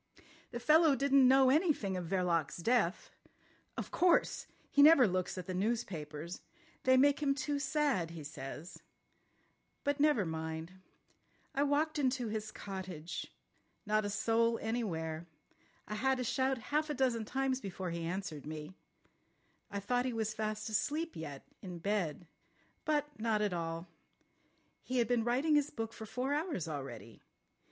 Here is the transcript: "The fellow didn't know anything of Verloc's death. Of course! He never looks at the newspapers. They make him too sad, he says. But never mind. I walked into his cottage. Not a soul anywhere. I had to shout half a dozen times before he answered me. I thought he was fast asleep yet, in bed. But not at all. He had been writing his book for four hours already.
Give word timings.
"The 0.49 0.59
fellow 0.59 0.95
didn't 0.95 1.27
know 1.27 1.51
anything 1.51 1.95
of 1.95 2.07
Verloc's 2.07 2.57
death. 2.57 3.11
Of 3.77 3.91
course! 3.91 4.47
He 4.71 4.81
never 4.81 5.07
looks 5.07 5.37
at 5.37 5.45
the 5.45 5.53
newspapers. 5.53 6.41
They 6.85 6.97
make 6.97 7.19
him 7.21 7.35
too 7.35 7.59
sad, 7.59 8.09
he 8.09 8.23
says. 8.23 8.79
But 9.83 9.99
never 9.99 10.25
mind. 10.25 10.73
I 11.53 11.61
walked 11.61 11.99
into 11.99 12.29
his 12.29 12.51
cottage. 12.51 13.27
Not 13.85 14.03
a 14.03 14.09
soul 14.09 14.57
anywhere. 14.59 15.27
I 15.87 15.93
had 15.93 16.17
to 16.17 16.23
shout 16.23 16.57
half 16.73 16.89
a 16.89 16.95
dozen 16.95 17.23
times 17.23 17.61
before 17.61 17.91
he 17.91 18.01
answered 18.03 18.47
me. 18.47 18.73
I 19.69 19.79
thought 19.79 20.05
he 20.05 20.13
was 20.13 20.33
fast 20.33 20.67
asleep 20.67 21.15
yet, 21.15 21.45
in 21.61 21.77
bed. 21.77 22.25
But 22.85 23.07
not 23.19 23.43
at 23.43 23.53
all. 23.53 23.87
He 24.81 24.97
had 24.97 25.07
been 25.07 25.23
writing 25.23 25.53
his 25.53 25.69
book 25.69 25.93
for 25.93 26.07
four 26.07 26.33
hours 26.33 26.67
already. 26.67 27.21